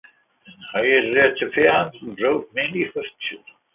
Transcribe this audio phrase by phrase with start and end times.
[0.73, 3.55] Hayrapetyan wrote mainly for children.